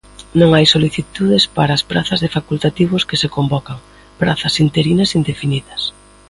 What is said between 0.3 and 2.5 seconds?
Non hai solicitudes para as prazas de